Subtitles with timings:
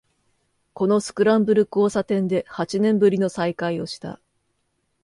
[0.73, 4.19] このスクランブル交差点で八年ぶりの再会をした